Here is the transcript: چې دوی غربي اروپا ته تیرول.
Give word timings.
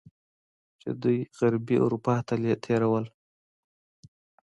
چې 0.81 0.89
دوی 1.01 1.19
غربي 1.37 1.77
اروپا 1.85 2.15
ته 2.27 2.33
تیرول. 2.63 3.05